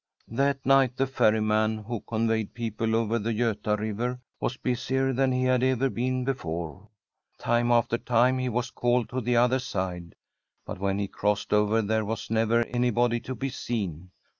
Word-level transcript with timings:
That 0.31 0.65
night 0.65 0.97
the 0.97 1.05
ferrjTnan 1.05 1.85
who 1.85 1.99
conveyed 2.01 2.55
people 2.55 2.95
over 2.95 3.19
the 3.19 3.33
Gota 3.35 3.77
River 3.77 4.19
was 4.39 4.57
busier 4.57 5.13
than 5.13 5.31
he 5.31 5.43
had 5.43 5.61
ever 5.61 5.91
been 5.91 6.23
before. 6.25 6.89
Time 7.37 7.71
after 7.71 7.99
time 7.99 8.39
he 8.39 8.49
was 8.49 8.71
called 8.71 9.09
to 9.09 9.21
the 9.21 9.37
other 9.37 9.59
side, 9.59 10.15
but 10.65 10.79
when 10.79 10.97
he 10.97 11.07
crossed 11.07 11.53
over 11.53 11.83
there 11.83 12.03
was 12.03 12.31
never 12.31 12.65
anybody 12.65 13.19
to 13.19 13.35
be 13.35 13.49
seen. 13.49 14.09